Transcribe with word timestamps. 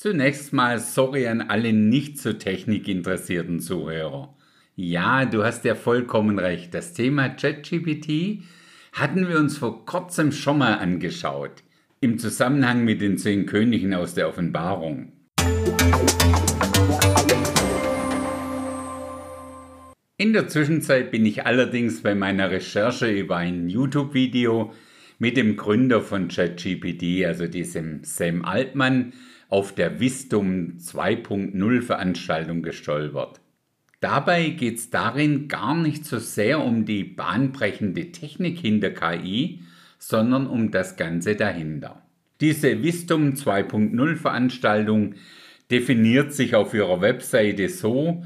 Zunächst 0.00 0.52
mal 0.52 0.78
sorry 0.78 1.26
an 1.26 1.40
alle 1.40 1.72
nicht 1.72 2.18
so 2.18 2.32
technikinteressierten 2.32 3.58
Zuhörer. 3.58 4.32
Ja, 4.76 5.24
du 5.24 5.42
hast 5.42 5.64
ja 5.64 5.74
vollkommen 5.74 6.38
recht. 6.38 6.72
Das 6.72 6.92
Thema 6.92 7.30
ChatGPT 7.30 8.44
hatten 8.92 9.28
wir 9.28 9.40
uns 9.40 9.58
vor 9.58 9.84
kurzem 9.86 10.30
schon 10.30 10.58
mal 10.58 10.74
angeschaut. 10.74 11.64
Im 12.00 12.16
Zusammenhang 12.16 12.84
mit 12.84 13.00
den 13.00 13.18
zehn 13.18 13.46
Königen 13.46 13.92
aus 13.92 14.14
der 14.14 14.28
Offenbarung. 14.28 15.14
In 20.16 20.32
der 20.32 20.46
Zwischenzeit 20.46 21.10
bin 21.10 21.26
ich 21.26 21.44
allerdings 21.44 22.02
bei 22.02 22.14
meiner 22.14 22.52
Recherche 22.52 23.10
über 23.10 23.38
ein 23.38 23.68
YouTube-Video 23.68 24.72
mit 25.18 25.36
dem 25.36 25.56
Gründer 25.56 26.00
von 26.02 26.28
ChatGPT, 26.28 27.24
also 27.26 27.48
diesem 27.48 28.04
Sam 28.04 28.44
Altman, 28.44 29.12
auf 29.48 29.74
der 29.74 29.98
Wisdom 30.00 30.76
2.0 30.78 31.82
Veranstaltung 31.82 32.62
gestolpert. 32.62 33.40
Dabei 34.00 34.50
geht 34.50 34.76
es 34.76 34.90
darin 34.90 35.48
gar 35.48 35.74
nicht 35.74 36.04
so 36.04 36.18
sehr 36.18 36.62
um 36.62 36.84
die 36.84 37.02
bahnbrechende 37.02 38.12
Technik 38.12 38.58
hinter 38.58 38.90
KI, 38.90 39.62
sondern 39.98 40.46
um 40.46 40.70
das 40.70 40.96
Ganze 40.96 41.34
dahinter. 41.34 42.02
Diese 42.40 42.84
Wisdom 42.84 43.32
2.0 43.32 44.16
Veranstaltung 44.16 45.14
definiert 45.70 46.32
sich 46.32 46.54
auf 46.54 46.72
ihrer 46.72 47.00
Webseite 47.00 47.68
so, 47.68 48.24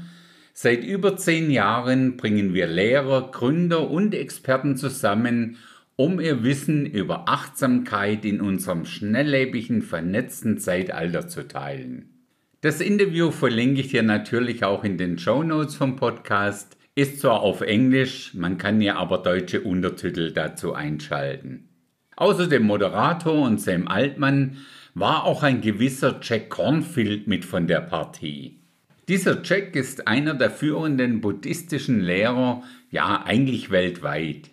seit 0.53 0.83
über 0.83 1.17
zehn 1.17 1.49
Jahren 1.49 2.17
bringen 2.17 2.53
wir 2.53 2.67
Lehrer, 2.67 3.31
Gründer 3.31 3.89
und 3.89 4.13
Experten 4.13 4.77
zusammen, 4.77 5.57
um 5.95 6.19
ihr 6.19 6.43
Wissen 6.43 6.85
über 6.85 7.29
Achtsamkeit 7.29 8.25
in 8.25 8.41
unserem 8.41 8.85
schnelllebigen, 8.85 9.81
vernetzten 9.81 10.57
Zeitalter 10.57 11.27
zu 11.27 11.47
teilen. 11.47 12.09
Das 12.61 12.81
Interview 12.81 13.31
verlinke 13.31 13.81
ich 13.81 13.89
dir 13.89 14.03
natürlich 14.03 14.63
auch 14.63 14.83
in 14.83 14.97
den 14.97 15.19
Show 15.19 15.43
Notes 15.43 15.75
vom 15.75 15.95
Podcast. 15.97 16.77
Ist 16.95 17.19
zwar 17.19 17.41
auf 17.41 17.61
Englisch, 17.61 18.33
man 18.33 18.57
kann 18.57 18.81
ja 18.81 18.95
aber 18.95 19.17
deutsche 19.17 19.61
Untertitel 19.61 20.31
dazu 20.31 20.73
einschalten. 20.73 21.69
Außer 22.15 22.47
dem 22.47 22.63
Moderator 22.63 23.41
und 23.41 23.59
Sam 23.59 23.87
Altmann 23.87 24.57
war 24.93 25.25
auch 25.25 25.43
ein 25.43 25.61
gewisser 25.61 26.19
Jack 26.21 26.49
Cornfield 26.49 27.27
mit 27.27 27.45
von 27.45 27.67
der 27.67 27.81
Partie. 27.81 28.59
Dieser 29.09 29.41
Jack 29.43 29.75
ist 29.75 30.07
einer 30.07 30.33
der 30.33 30.49
führenden 30.49 31.19
buddhistischen 31.19 31.99
Lehrer, 31.99 32.63
ja 32.89 33.23
eigentlich 33.25 33.71
weltweit. 33.71 34.52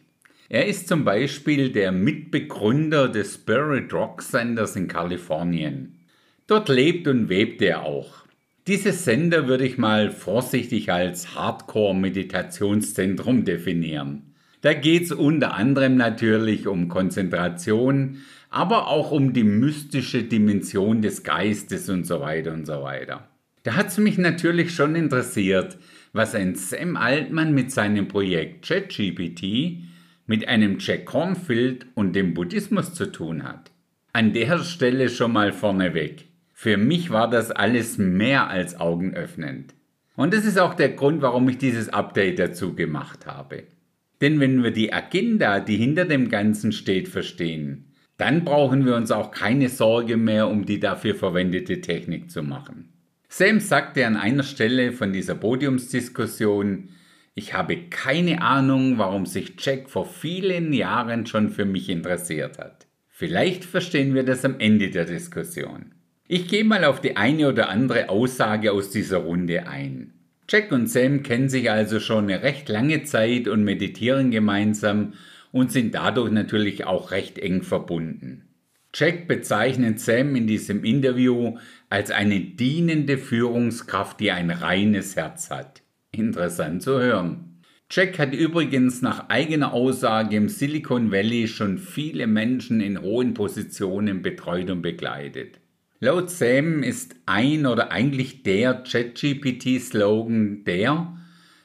Er 0.52 0.66
ist 0.66 0.88
zum 0.88 1.04
Beispiel 1.04 1.70
der 1.70 1.92
Mitbegründer 1.92 3.08
des 3.08 3.34
Spirit 3.34 3.92
Rock 3.92 4.20
Senders 4.20 4.74
in 4.74 4.88
Kalifornien. 4.88 6.00
Dort 6.48 6.68
lebt 6.68 7.06
und 7.06 7.28
webt 7.28 7.62
er 7.62 7.84
auch. 7.84 8.24
Dieses 8.66 9.04
Sender 9.04 9.46
würde 9.46 9.64
ich 9.64 9.78
mal 9.78 10.10
vorsichtig 10.10 10.90
als 10.90 11.36
Hardcore-Meditationszentrum 11.36 13.44
definieren. 13.44 14.34
Da 14.60 14.74
geht 14.74 15.04
es 15.04 15.12
unter 15.12 15.54
anderem 15.54 15.96
natürlich 15.96 16.66
um 16.66 16.88
Konzentration, 16.88 18.16
aber 18.50 18.88
auch 18.88 19.12
um 19.12 19.32
die 19.32 19.44
mystische 19.44 20.24
Dimension 20.24 21.00
des 21.00 21.22
Geistes 21.22 21.88
und 21.88 22.08
so 22.08 22.20
weiter 22.20 22.52
und 22.52 22.66
so 22.66 22.82
weiter. 22.82 23.28
Da 23.62 23.76
hat 23.76 23.86
es 23.86 23.98
mich 23.98 24.18
natürlich 24.18 24.74
schon 24.74 24.96
interessiert, 24.96 25.78
was 26.12 26.34
ein 26.34 26.56
Sam 26.56 26.96
Altman 26.96 27.54
mit 27.54 27.70
seinem 27.70 28.08
Projekt 28.08 28.66
ChatGPT 28.66 29.89
mit 30.30 30.46
einem 30.46 30.76
Jack 30.78 31.06
Cornfield 31.06 31.86
und 31.96 32.14
dem 32.14 32.34
Buddhismus 32.34 32.94
zu 32.94 33.10
tun 33.10 33.42
hat. 33.42 33.72
An 34.12 34.32
der 34.32 34.60
Stelle 34.60 35.08
schon 35.08 35.32
mal 35.32 35.52
vorneweg. 35.52 36.26
Für 36.52 36.76
mich 36.76 37.10
war 37.10 37.28
das 37.28 37.50
alles 37.50 37.98
mehr 37.98 38.48
als 38.48 38.78
augenöffnend. 38.78 39.74
Und 40.14 40.32
das 40.32 40.44
ist 40.44 40.60
auch 40.60 40.74
der 40.74 40.90
Grund, 40.90 41.20
warum 41.20 41.48
ich 41.48 41.58
dieses 41.58 41.88
Update 41.88 42.38
dazu 42.38 42.76
gemacht 42.76 43.26
habe. 43.26 43.64
Denn 44.20 44.38
wenn 44.38 44.62
wir 44.62 44.70
die 44.70 44.92
Agenda, 44.92 45.58
die 45.58 45.76
hinter 45.76 46.04
dem 46.04 46.28
Ganzen 46.28 46.70
steht, 46.70 47.08
verstehen, 47.08 47.86
dann 48.16 48.44
brauchen 48.44 48.86
wir 48.86 48.94
uns 48.94 49.10
auch 49.10 49.32
keine 49.32 49.68
Sorge 49.68 50.16
mehr 50.16 50.46
um 50.46 50.64
die 50.64 50.78
dafür 50.78 51.16
verwendete 51.16 51.80
Technik 51.80 52.30
zu 52.30 52.44
machen. 52.44 52.92
Sam 53.28 53.58
sagte 53.58 54.06
an 54.06 54.16
einer 54.16 54.44
Stelle 54.44 54.92
von 54.92 55.12
dieser 55.12 55.34
Podiumsdiskussion, 55.34 56.90
ich 57.40 57.54
habe 57.54 57.78
keine 57.88 58.42
Ahnung, 58.42 58.98
warum 58.98 59.24
sich 59.24 59.54
Jack 59.58 59.88
vor 59.88 60.04
vielen 60.04 60.74
Jahren 60.74 61.24
schon 61.24 61.48
für 61.48 61.64
mich 61.64 61.88
interessiert 61.88 62.58
hat. 62.58 62.86
Vielleicht 63.08 63.64
verstehen 63.64 64.14
wir 64.14 64.24
das 64.24 64.44
am 64.44 64.60
Ende 64.60 64.90
der 64.90 65.06
Diskussion. 65.06 65.94
Ich 66.28 66.48
gehe 66.48 66.64
mal 66.64 66.84
auf 66.84 67.00
die 67.00 67.16
eine 67.16 67.48
oder 67.48 67.70
andere 67.70 68.10
Aussage 68.10 68.72
aus 68.72 68.90
dieser 68.90 69.18
Runde 69.18 69.66
ein. 69.66 70.12
Jack 70.50 70.70
und 70.70 70.90
Sam 70.90 71.22
kennen 71.22 71.48
sich 71.48 71.70
also 71.70 71.98
schon 71.98 72.24
eine 72.24 72.42
recht 72.42 72.68
lange 72.68 73.04
Zeit 73.04 73.48
und 73.48 73.64
meditieren 73.64 74.30
gemeinsam 74.30 75.14
und 75.50 75.72
sind 75.72 75.94
dadurch 75.94 76.30
natürlich 76.30 76.84
auch 76.84 77.10
recht 77.10 77.38
eng 77.38 77.62
verbunden. 77.62 78.50
Jack 78.92 79.28
bezeichnet 79.28 79.98
Sam 79.98 80.36
in 80.36 80.46
diesem 80.46 80.84
Interview 80.84 81.56
als 81.88 82.10
eine 82.10 82.38
dienende 82.38 83.16
Führungskraft, 83.16 84.20
die 84.20 84.30
ein 84.30 84.50
reines 84.50 85.16
Herz 85.16 85.48
hat. 85.48 85.80
Interessant 86.12 86.82
zu 86.82 87.00
hören. 87.00 87.62
Jack 87.90 88.18
hat 88.18 88.34
übrigens 88.34 89.02
nach 89.02 89.28
eigener 89.30 89.72
Aussage 89.72 90.36
im 90.36 90.48
Silicon 90.48 91.10
Valley 91.10 91.48
schon 91.48 91.78
viele 91.78 92.26
Menschen 92.26 92.80
in 92.80 93.00
hohen 93.00 93.34
Positionen 93.34 94.22
betreut 94.22 94.70
und 94.70 94.82
begleitet. 94.82 95.58
Laut 95.98 96.30
Sam 96.30 96.82
ist 96.82 97.16
ein 97.26 97.66
oder 97.66 97.90
eigentlich 97.90 98.42
der 98.42 98.84
ChatGPT-Slogan 98.84 100.64
der 100.64 101.16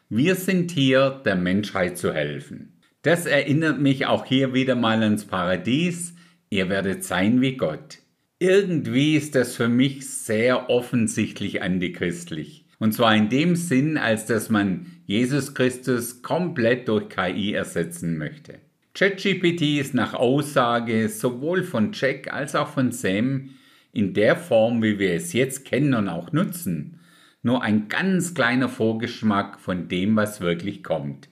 Wir 0.09 0.35
sind 0.35 0.71
hier, 0.71 1.21
der 1.23 1.35
Menschheit 1.35 1.97
zu 1.97 2.13
helfen. 2.13 2.73
Das 3.01 3.27
erinnert 3.27 3.79
mich 3.79 4.07
auch 4.07 4.25
hier 4.25 4.53
wieder 4.53 4.75
mal 4.75 5.03
ans 5.03 5.25
Paradies. 5.25 6.15
Ihr 6.49 6.69
werdet 6.69 7.03
sein 7.03 7.39
wie 7.39 7.55
Gott. 7.55 7.99
Irgendwie 8.39 9.15
ist 9.15 9.35
das 9.35 9.55
für 9.55 9.69
mich 9.69 10.09
sehr 10.09 10.69
offensichtlich 10.69 11.61
antichristlich. 11.61 12.64
Und 12.79 12.93
zwar 12.93 13.15
in 13.15 13.29
dem 13.29 13.55
Sinn, 13.55 13.97
als 13.97 14.25
dass 14.25 14.49
man 14.49 14.87
Jesus 15.05 15.53
Christus 15.53 16.21
komplett 16.21 16.87
durch 16.87 17.09
KI 17.09 17.53
ersetzen 17.53 18.17
möchte. 18.17 18.59
ChatGPT 18.93 19.79
ist 19.79 19.93
nach 19.93 20.13
Aussage 20.13 21.09
sowohl 21.09 21.63
von 21.63 21.91
Jack 21.93 22.31
als 22.33 22.55
auch 22.55 22.69
von 22.69 22.91
Sam 22.91 23.49
in 23.91 24.13
der 24.13 24.35
Form, 24.35 24.81
wie 24.81 24.99
wir 24.99 25.13
es 25.13 25.33
jetzt 25.33 25.65
kennen 25.65 25.93
und 25.93 26.09
auch 26.09 26.31
nutzen, 26.31 26.99
nur 27.43 27.61
ein 27.61 27.87
ganz 27.87 28.33
kleiner 28.33 28.69
Vorgeschmack 28.69 29.59
von 29.59 29.87
dem, 29.87 30.15
was 30.15 30.41
wirklich 30.41 30.83
kommt. 30.83 31.29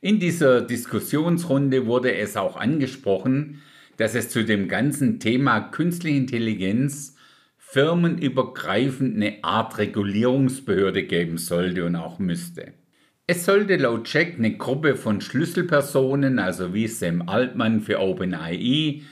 In 0.00 0.20
dieser 0.20 0.60
Diskussionsrunde 0.60 1.86
wurde 1.86 2.14
es 2.14 2.36
auch 2.36 2.56
angesprochen, 2.56 3.62
dass 3.96 4.14
es 4.14 4.28
zu 4.28 4.44
dem 4.44 4.68
ganzen 4.68 5.18
Thema 5.18 5.60
künstliche 5.60 6.18
Intelligenz 6.18 7.15
firmenübergreifend 7.68 9.16
eine 9.16 9.42
Art 9.42 9.78
Regulierungsbehörde 9.78 11.04
geben 11.04 11.38
sollte 11.38 11.84
und 11.84 11.96
auch 11.96 12.18
müsste. 12.18 12.74
Es 13.26 13.44
sollte 13.44 13.76
laut 13.76 14.12
Jack 14.12 14.34
eine 14.38 14.56
Gruppe 14.56 14.96
von 14.96 15.20
Schlüsselpersonen, 15.20 16.38
also 16.38 16.74
wie 16.74 16.86
Sam 16.86 17.28
Altman 17.28 17.80
für 17.80 18.00
OpenAI 18.00 19.02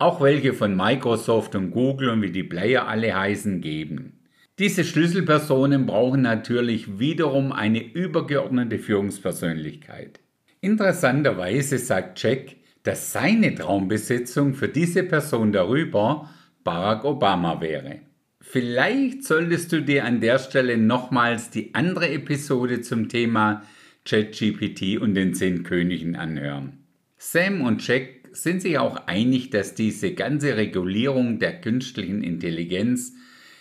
auch 0.00 0.22
welche 0.22 0.54
von 0.54 0.74
Microsoft 0.74 1.54
und 1.54 1.70
Google 1.72 2.08
und 2.08 2.22
wie 2.22 2.30
die 2.30 2.42
Player 2.42 2.88
alle 2.88 3.14
heißen 3.14 3.60
geben. 3.60 4.18
Diese 4.58 4.82
Schlüsselpersonen 4.82 5.84
brauchen 5.84 6.22
natürlich 6.22 6.98
wiederum 6.98 7.52
eine 7.52 7.82
übergeordnete 7.82 8.78
Führungspersönlichkeit. 8.78 10.20
Interessanterweise 10.62 11.78
sagt 11.78 12.22
Jack, 12.22 12.56
dass 12.82 13.12
seine 13.12 13.54
Traumbesetzung 13.54 14.54
für 14.54 14.68
diese 14.68 15.02
Person 15.02 15.52
darüber 15.52 16.30
Barack 16.64 17.04
Obama 17.04 17.60
wäre. 17.60 18.00
Vielleicht 18.40 19.24
solltest 19.24 19.72
du 19.72 19.82
dir 19.82 20.04
an 20.04 20.20
der 20.20 20.38
Stelle 20.38 20.76
nochmals 20.76 21.50
die 21.50 21.74
andere 21.74 22.10
Episode 22.10 22.80
zum 22.80 23.08
Thema 23.08 23.62
ChatGPT 24.04 24.98
und 24.98 25.14
den 25.14 25.34
zehn 25.34 25.62
Königen 25.62 26.16
anhören. 26.16 26.78
Sam 27.16 27.60
und 27.60 27.86
Jack 27.86 28.28
sind 28.32 28.62
sich 28.62 28.78
auch 28.78 29.06
einig, 29.06 29.50
dass 29.50 29.74
diese 29.74 30.14
ganze 30.14 30.56
Regulierung 30.56 31.38
der 31.38 31.60
künstlichen 31.60 32.22
Intelligenz 32.22 33.14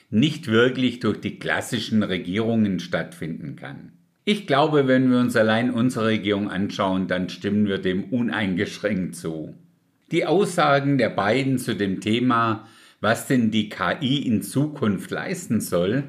nicht 0.10 0.48
wirklich 0.48 1.00
durch 1.00 1.20
die 1.20 1.40
klassischen 1.40 2.04
Regierungen 2.04 2.80
stattfinden 2.80 3.56
kann. 3.56 3.92
Ich 4.26 4.48
glaube, 4.48 4.88
wenn 4.88 5.10
wir 5.12 5.20
uns 5.20 5.36
allein 5.36 5.72
unsere 5.72 6.06
Regierung 6.06 6.50
anschauen, 6.50 7.08
dann 7.08 7.30
stimmen 7.30 7.68
wir 7.68 7.80
dem 7.80 8.06
uneingeschränkt 8.06 9.16
zu. 9.16 9.56
Die 10.12 10.26
Aussagen 10.26 10.98
der 10.98 11.10
beiden 11.10 11.58
zu 11.58 11.76
dem 11.76 12.02
Thema, 12.02 12.68
was 13.02 13.28
denn 13.28 13.52
die 13.52 13.70
KI 13.70 14.24
in 14.26 14.42
Zukunft 14.42 15.12
leisten 15.12 15.62
soll, 15.62 16.06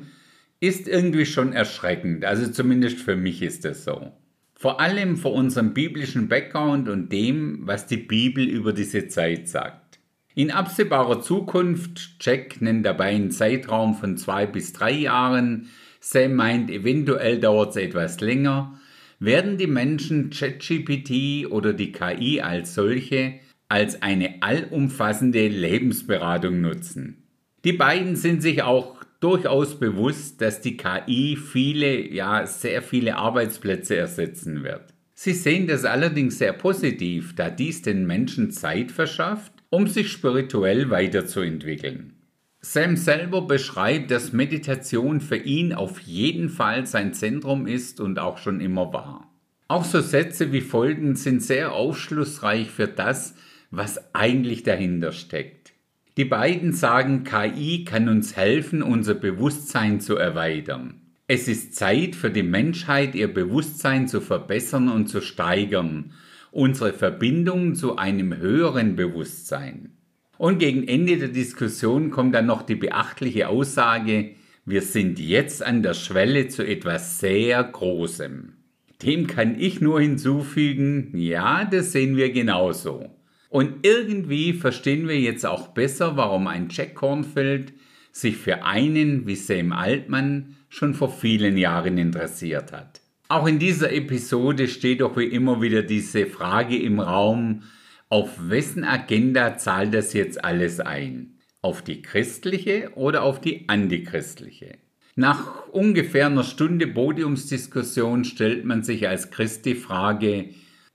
ist 0.60 0.88
irgendwie 0.88 1.26
schon 1.26 1.52
erschreckend. 1.52 2.24
Also 2.24 2.50
zumindest 2.50 2.98
für 2.98 3.16
mich 3.16 3.42
ist 3.42 3.64
es 3.64 3.84
so. 3.84 4.12
Vor 4.54 4.80
allem 4.80 5.16
vor 5.16 5.32
unserem 5.32 5.72
biblischen 5.72 6.28
Background 6.28 6.88
und 6.88 7.10
dem, 7.10 7.66
was 7.66 7.86
die 7.86 7.96
Bibel 7.96 8.44
über 8.46 8.72
diese 8.74 9.08
Zeit 9.08 9.48
sagt. 9.48 9.98
In 10.34 10.50
absehbarer 10.50 11.22
Zukunft, 11.22 12.16
Jack 12.20 12.60
nennt 12.60 12.84
dabei 12.84 13.06
einen 13.06 13.30
Zeitraum 13.30 13.94
von 13.94 14.16
zwei 14.16 14.46
bis 14.46 14.72
drei 14.72 14.92
Jahren, 14.92 15.68
Sam 16.00 16.34
meint, 16.34 16.70
eventuell 16.70 17.40
dauert 17.40 17.70
es 17.70 17.76
etwas 17.76 18.20
länger, 18.20 18.78
werden 19.18 19.58
die 19.58 19.66
Menschen 19.66 20.30
ChatGPT 20.30 21.50
oder 21.50 21.72
die 21.72 21.92
KI 21.92 22.40
als 22.40 22.74
solche 22.74 23.40
als 23.70 24.02
eine 24.02 24.42
allumfassende 24.42 25.46
Lebensberatung 25.48 26.60
nutzen. 26.60 27.22
Die 27.64 27.72
beiden 27.72 28.16
sind 28.16 28.42
sich 28.42 28.62
auch 28.62 28.96
durchaus 29.20 29.78
bewusst, 29.78 30.40
dass 30.40 30.60
die 30.60 30.76
KI 30.76 31.36
viele, 31.36 32.12
ja, 32.12 32.46
sehr 32.46 32.82
viele 32.82 33.16
Arbeitsplätze 33.16 33.96
ersetzen 33.96 34.64
wird. 34.64 34.94
Sie 35.14 35.34
sehen 35.34 35.66
das 35.66 35.84
allerdings 35.84 36.38
sehr 36.38 36.54
positiv, 36.54 37.34
da 37.36 37.50
dies 37.50 37.82
den 37.82 38.06
Menschen 38.06 38.50
Zeit 38.50 38.90
verschafft, 38.90 39.52
um 39.68 39.86
sich 39.86 40.10
spirituell 40.10 40.90
weiterzuentwickeln. 40.90 42.14
Sam 42.62 42.96
selber 42.96 43.42
beschreibt, 43.42 44.10
dass 44.10 44.32
Meditation 44.32 45.20
für 45.20 45.36
ihn 45.36 45.72
auf 45.72 46.00
jeden 46.00 46.48
Fall 46.48 46.86
sein 46.86 47.14
Zentrum 47.14 47.66
ist 47.66 48.00
und 48.00 48.18
auch 48.18 48.38
schon 48.38 48.60
immer 48.60 48.92
war. 48.92 49.30
Auch 49.68 49.84
so 49.84 50.00
Sätze 50.00 50.52
wie 50.52 50.60
folgend 50.60 51.18
sind 51.18 51.42
sehr 51.42 51.72
aufschlussreich 51.72 52.70
für 52.70 52.88
das, 52.88 53.34
was 53.70 54.14
eigentlich 54.14 54.62
dahinter 54.62 55.12
steckt. 55.12 55.72
Die 56.16 56.24
beiden 56.24 56.72
sagen, 56.72 57.24
KI 57.24 57.84
kann 57.84 58.08
uns 58.08 58.36
helfen, 58.36 58.82
unser 58.82 59.14
Bewusstsein 59.14 60.00
zu 60.00 60.16
erweitern. 60.16 61.00
Es 61.28 61.46
ist 61.46 61.76
Zeit 61.76 62.16
für 62.16 62.30
die 62.30 62.42
Menschheit, 62.42 63.14
ihr 63.14 63.32
Bewusstsein 63.32 64.08
zu 64.08 64.20
verbessern 64.20 64.88
und 64.88 65.06
zu 65.06 65.20
steigern, 65.20 66.12
unsere 66.50 66.92
Verbindung 66.92 67.76
zu 67.76 67.96
einem 67.96 68.36
höheren 68.36 68.96
Bewusstsein. 68.96 69.96
Und 70.36 70.58
gegen 70.58 70.88
Ende 70.88 71.18
der 71.18 71.28
Diskussion 71.28 72.10
kommt 72.10 72.34
dann 72.34 72.46
noch 72.46 72.62
die 72.62 72.74
beachtliche 72.74 73.48
Aussage, 73.48 74.34
wir 74.66 74.82
sind 74.82 75.18
jetzt 75.18 75.62
an 75.62 75.82
der 75.82 75.94
Schwelle 75.94 76.48
zu 76.48 76.66
etwas 76.66 77.20
sehr 77.20 77.62
Großem. 77.62 78.54
Dem 79.02 79.26
kann 79.26 79.58
ich 79.58 79.80
nur 79.80 80.00
hinzufügen, 80.00 81.12
ja, 81.14 81.64
das 81.64 81.92
sehen 81.92 82.16
wir 82.16 82.32
genauso. 82.32 83.19
Und 83.50 83.84
irgendwie 83.84 84.52
verstehen 84.52 85.08
wir 85.08 85.18
jetzt 85.18 85.44
auch 85.44 85.68
besser, 85.68 86.16
warum 86.16 86.46
ein 86.46 86.68
Jack 86.70 86.94
Kornfeld 86.94 87.72
sich 88.12 88.36
für 88.36 88.64
einen 88.64 89.26
wie 89.26 89.34
Sam 89.34 89.72
Altmann 89.72 90.56
schon 90.68 90.94
vor 90.94 91.10
vielen 91.10 91.58
Jahren 91.58 91.98
interessiert 91.98 92.72
hat. 92.72 93.00
Auch 93.28 93.46
in 93.46 93.58
dieser 93.58 93.92
Episode 93.92 94.68
steht 94.68 95.00
doch 95.00 95.16
wie 95.16 95.26
immer 95.26 95.60
wieder 95.60 95.82
diese 95.82 96.26
Frage 96.26 96.78
im 96.78 97.00
Raum, 97.00 97.64
auf 98.08 98.48
wessen 98.48 98.84
Agenda 98.84 99.56
zahlt 99.56 99.94
das 99.94 100.12
jetzt 100.14 100.44
alles 100.44 100.80
ein? 100.80 101.38
Auf 101.62 101.82
die 101.82 102.02
christliche 102.02 102.92
oder 102.94 103.22
auf 103.22 103.40
die 103.40 103.68
antichristliche? 103.68 104.78
Nach 105.16 105.68
ungefähr 105.68 106.26
einer 106.26 106.44
Stunde 106.44 106.86
Podiumsdiskussion 106.86 108.24
stellt 108.24 108.64
man 108.64 108.82
sich 108.82 109.08
als 109.08 109.30
Christ 109.30 109.66
die 109.66 109.74
Frage, 109.74 110.50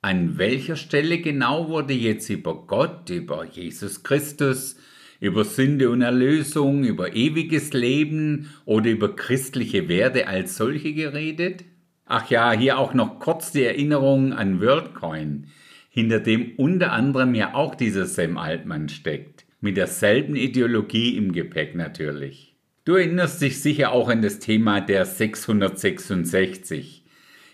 an 0.06 0.38
welcher 0.38 0.76
Stelle 0.76 1.18
genau 1.18 1.68
wurde 1.68 1.96
jetzt 1.96 2.30
über 2.30 2.68
Gott, 2.68 3.10
über 3.10 3.44
Jesus 3.44 4.04
Christus, 4.04 4.78
über 5.20 5.44
Sünde 5.44 5.90
und 5.90 6.04
Erlösung, 6.04 6.84
über 6.84 7.16
ewiges 7.16 7.74
Leben 7.74 8.52
oder 8.66 8.92
über 8.92 9.16
christliche 9.16 9.90
Werte 9.90 10.28
als 10.28 10.58
solche 10.58 10.94
geredet? 10.94 11.64
Ach 12.06 12.30
ja, 12.30 12.52
hier 12.52 12.78
auch 12.78 12.94
noch 12.94 13.18
kurz 13.18 13.52
die 13.52 13.64
Erinnerung 13.64 14.32
an 14.32 14.62
WorldCoin, 14.62 15.48
hinter 15.90 16.20
dem 16.20 16.52
unter 16.58 16.92
anderem 16.92 17.34
ja 17.34 17.56
auch 17.56 17.74
dieser 17.74 18.06
Sam 18.06 18.38
Altmann 18.38 18.90
steckt, 18.90 19.46
mit 19.60 19.76
derselben 19.76 20.36
Ideologie 20.36 21.18
im 21.18 21.32
Gepäck 21.32 21.74
natürlich. 21.74 22.54
Du 22.84 22.94
erinnerst 22.94 23.42
dich 23.42 23.60
sicher 23.60 23.92
auch 23.92 24.08
an 24.08 24.22
das 24.22 24.38
Thema 24.38 24.82
der 24.82 25.06
666. 25.06 27.05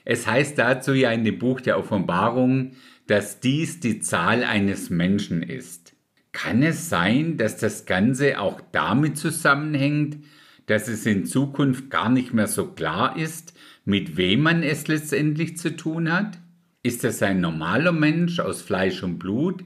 Es 0.03 0.27
heißt 0.27 0.57
dazu 0.57 0.93
ja 0.93 1.11
in 1.11 1.23
dem 1.23 1.39
Buch 1.39 1.61
der 1.61 1.77
Offenbarung, 1.77 2.71
dass 3.07 3.39
dies 3.39 3.79
die 3.79 3.99
Zahl 3.99 4.43
eines 4.43 4.89
Menschen 4.89 5.43
ist. 5.43 5.95
Kann 6.31 6.63
es 6.63 6.89
sein, 6.89 7.37
dass 7.37 7.57
das 7.57 7.85
Ganze 7.85 8.39
auch 8.39 8.61
damit 8.71 9.17
zusammenhängt, 9.17 10.17
dass 10.65 10.87
es 10.87 11.05
in 11.05 11.25
Zukunft 11.25 11.89
gar 11.89 12.09
nicht 12.09 12.33
mehr 12.33 12.47
so 12.47 12.67
klar 12.67 13.17
ist, 13.17 13.53
mit 13.83 14.15
wem 14.15 14.41
man 14.41 14.63
es 14.63 14.87
letztendlich 14.87 15.57
zu 15.57 15.75
tun 15.75 16.11
hat? 16.11 16.39
Ist 16.83 17.03
es 17.03 17.21
ein 17.21 17.41
normaler 17.41 17.91
Mensch 17.91 18.39
aus 18.39 18.61
Fleisch 18.61 19.03
und 19.03 19.19
Blut? 19.19 19.63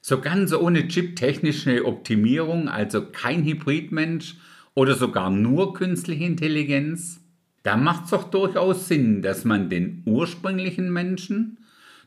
So 0.00 0.20
ganz 0.20 0.52
ohne 0.52 0.86
chiptechnische 0.86 1.84
Optimierung, 1.84 2.68
also 2.68 3.10
kein 3.10 3.44
Hybridmensch 3.44 4.36
oder 4.74 4.94
sogar 4.94 5.30
nur 5.30 5.74
künstliche 5.74 6.24
Intelligenz? 6.24 7.20
Da 7.62 7.76
macht 7.76 8.04
es 8.04 8.10
doch 8.10 8.30
durchaus 8.30 8.88
Sinn, 8.88 9.22
dass 9.22 9.44
man 9.44 9.68
den 9.68 10.02
ursprünglichen 10.06 10.92
Menschen 10.92 11.58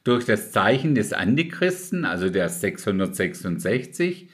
durch 0.03 0.25
das 0.25 0.51
Zeichen 0.51 0.95
des 0.95 1.13
Antichristen, 1.13 2.05
also 2.05 2.29
der 2.29 2.49
666, 2.49 4.29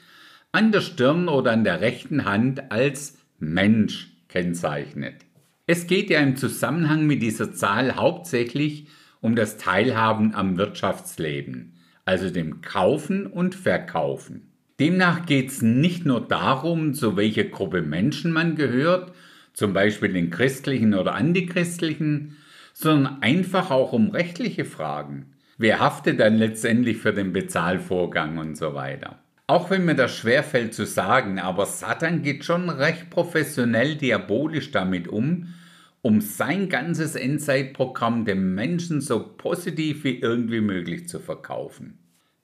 an 0.52 0.72
der 0.72 0.80
Stirn 0.80 1.28
oder 1.28 1.52
an 1.52 1.64
der 1.64 1.80
rechten 1.80 2.24
Hand 2.24 2.70
als 2.70 3.18
Mensch 3.38 4.16
kennzeichnet. 4.28 5.26
Es 5.66 5.86
geht 5.86 6.08
ja 6.08 6.20
im 6.20 6.36
Zusammenhang 6.36 7.06
mit 7.06 7.20
dieser 7.20 7.52
Zahl 7.52 7.96
hauptsächlich 7.96 8.86
um 9.20 9.36
das 9.36 9.58
Teilhaben 9.58 10.34
am 10.34 10.56
Wirtschaftsleben, 10.56 11.74
also 12.04 12.30
dem 12.30 12.62
Kaufen 12.62 13.26
und 13.26 13.54
Verkaufen. 13.54 14.52
Demnach 14.80 15.26
geht 15.26 15.50
es 15.50 15.60
nicht 15.60 16.06
nur 16.06 16.20
darum, 16.20 16.94
zu 16.94 17.16
welcher 17.16 17.44
Gruppe 17.44 17.82
Menschen 17.82 18.32
man 18.32 18.54
gehört, 18.54 19.12
zum 19.58 19.72
Beispiel 19.72 20.12
den 20.12 20.30
christlichen 20.30 20.94
oder 20.94 21.16
antichristlichen, 21.16 22.36
sondern 22.72 23.20
einfach 23.22 23.72
auch 23.72 23.92
um 23.92 24.10
rechtliche 24.10 24.64
Fragen. 24.64 25.32
Wer 25.56 25.80
haftet 25.80 26.20
dann 26.20 26.36
letztendlich 26.36 26.98
für 26.98 27.12
den 27.12 27.32
Bezahlvorgang 27.32 28.38
und 28.38 28.56
so 28.56 28.74
weiter? 28.74 29.18
Auch 29.48 29.68
wenn 29.68 29.84
mir 29.84 29.96
das 29.96 30.16
schwerfällt 30.16 30.74
zu 30.74 30.86
sagen, 30.86 31.40
aber 31.40 31.66
Satan 31.66 32.22
geht 32.22 32.44
schon 32.44 32.70
recht 32.70 33.10
professionell 33.10 33.96
diabolisch 33.96 34.70
damit 34.70 35.08
um, 35.08 35.54
um 36.02 36.20
sein 36.20 36.68
ganzes 36.68 37.16
Endzeitprogramm 37.16 38.24
dem 38.24 38.54
Menschen 38.54 39.00
so 39.00 39.18
positiv 39.36 40.04
wie 40.04 40.20
irgendwie 40.20 40.60
möglich 40.60 41.08
zu 41.08 41.18
verkaufen. 41.18 41.98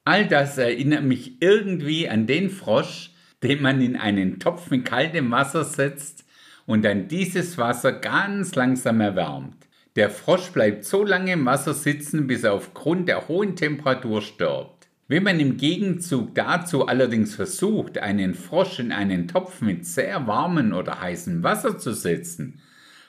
All 0.04 0.26
das 0.26 0.58
erinnert 0.58 1.04
mich 1.04 1.40
irgendwie 1.40 2.08
an 2.08 2.26
den 2.26 2.50
Frosch, 2.50 3.12
den 3.44 3.62
man 3.62 3.80
in 3.80 3.94
einen 3.94 4.40
Topf 4.40 4.72
mit 4.72 4.84
kaltem 4.84 5.30
Wasser 5.30 5.62
setzt 5.62 6.24
und 6.66 6.84
dann 6.84 7.08
dieses 7.08 7.58
Wasser 7.58 7.92
ganz 7.92 8.54
langsam 8.54 9.00
erwärmt. 9.00 9.56
Der 9.96 10.10
Frosch 10.10 10.50
bleibt 10.50 10.84
so 10.84 11.04
lange 11.04 11.32
im 11.32 11.46
Wasser 11.46 11.74
sitzen, 11.74 12.26
bis 12.26 12.42
er 12.42 12.52
aufgrund 12.52 13.08
der 13.08 13.28
hohen 13.28 13.54
Temperatur 13.54 14.22
stirbt. 14.22 14.88
Wenn 15.06 15.22
man 15.22 15.38
im 15.38 15.56
Gegenzug 15.56 16.34
dazu 16.34 16.86
allerdings 16.86 17.34
versucht, 17.34 17.98
einen 17.98 18.34
Frosch 18.34 18.78
in 18.78 18.90
einen 18.90 19.28
Topf 19.28 19.60
mit 19.60 19.86
sehr 19.86 20.26
warmem 20.26 20.72
oder 20.72 21.00
heißem 21.00 21.42
Wasser 21.42 21.78
zu 21.78 21.92
setzen, 21.92 22.60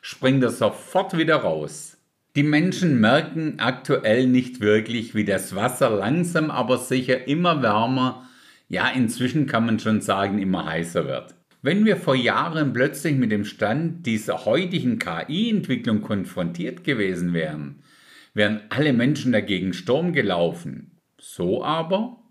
springt 0.02 0.44
er 0.44 0.52
sofort 0.52 1.18
wieder 1.18 1.38
raus. 1.38 1.98
Die 2.36 2.44
Menschen 2.44 3.00
merken 3.00 3.56
aktuell 3.60 4.28
nicht 4.28 4.60
wirklich, 4.60 5.16
wie 5.16 5.24
das 5.24 5.56
Wasser 5.56 5.90
langsam 5.90 6.52
aber 6.52 6.78
sicher 6.78 7.30
immer 7.30 7.64
wärmer, 7.64 8.28
ja 8.68 8.90
inzwischen 8.90 9.48
kann 9.48 9.66
man 9.66 9.80
schon 9.80 10.02
sagen 10.02 10.38
immer 10.38 10.66
heißer 10.66 11.08
wird. 11.08 11.34
Wenn 11.66 11.84
wir 11.84 11.98
vor 11.98 12.14
Jahren 12.14 12.74
plötzlich 12.74 13.16
mit 13.16 13.32
dem 13.32 13.44
Stand 13.44 14.06
dieser 14.06 14.46
heutigen 14.46 15.00
KI-Entwicklung 15.00 16.02
konfrontiert 16.02 16.84
gewesen 16.84 17.34
wären, 17.34 17.82
wären 18.36 18.62
alle 18.70 18.94
Menschen 18.94 19.32
dagegen 19.32 19.74
Sturm 19.74 20.14
gelaufen. 20.14 21.02
So 21.20 21.64
aber? 21.64 22.22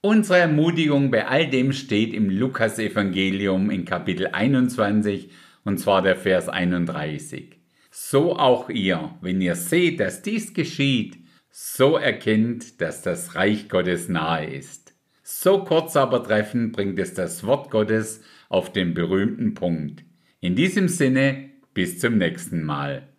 Unsere 0.00 0.40
Ermutigung 0.40 1.12
bei 1.12 1.28
all 1.28 1.48
dem 1.48 1.72
steht 1.72 2.12
im 2.12 2.28
Lukasevangelium 2.28 3.70
in 3.70 3.84
Kapitel 3.84 4.26
21 4.26 5.30
und 5.62 5.78
zwar 5.78 6.02
der 6.02 6.16
Vers 6.16 6.48
31. 6.48 7.60
So 7.92 8.36
auch 8.36 8.68
ihr, 8.68 9.14
wenn 9.20 9.40
ihr 9.40 9.54
seht, 9.54 10.00
dass 10.00 10.22
dies 10.22 10.54
geschieht, 10.54 11.18
so 11.50 11.96
erkennt, 11.96 12.80
dass 12.80 13.00
das 13.02 13.36
Reich 13.36 13.68
Gottes 13.68 14.08
nahe 14.08 14.52
ist. 14.52 14.92
So 15.22 15.62
kurz 15.62 15.94
aber 15.94 16.24
treffend 16.24 16.72
bringt 16.72 16.98
es 16.98 17.14
das 17.14 17.46
Wort 17.46 17.70
Gottes 17.70 18.22
auf 18.50 18.70
den 18.70 18.92
berühmten 18.92 19.54
Punkt. 19.54 20.04
In 20.40 20.54
diesem 20.54 20.88
Sinne, 20.88 21.50
bis 21.72 21.98
zum 21.98 22.18
nächsten 22.18 22.62
Mal. 22.62 23.08